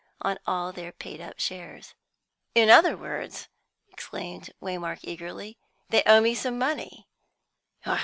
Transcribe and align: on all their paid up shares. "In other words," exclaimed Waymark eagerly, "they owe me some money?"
on 0.23 0.35
all 0.47 0.71
their 0.73 0.91
paid 0.91 1.21
up 1.21 1.39
shares. 1.39 1.93
"In 2.55 2.71
other 2.71 2.97
words," 2.97 3.49
exclaimed 3.87 4.49
Waymark 4.59 5.01
eagerly, 5.03 5.59
"they 5.89 6.01
owe 6.07 6.21
me 6.21 6.33
some 6.33 6.57
money?" 6.57 7.07